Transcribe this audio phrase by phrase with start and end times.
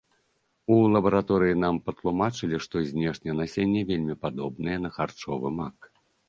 [0.75, 5.77] У лабараторыі нам патлумачылі, што знешне насенне вельмі падобнае на харчовы мак.